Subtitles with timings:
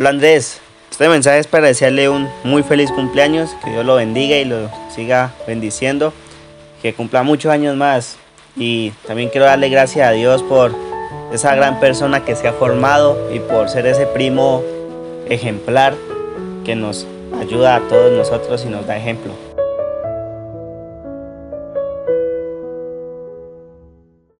[0.00, 4.38] Hola Andrés, este mensaje es para desearle un muy feliz cumpleaños, que Dios lo bendiga
[4.38, 6.14] y lo siga bendiciendo,
[6.80, 8.16] que cumpla muchos años más
[8.56, 10.74] y también quiero darle gracias a Dios por
[11.34, 14.62] esa gran persona que se ha formado y por ser ese primo
[15.28, 15.92] ejemplar
[16.64, 17.06] que nos
[17.38, 19.49] ayuda a todos nosotros y nos da ejemplo.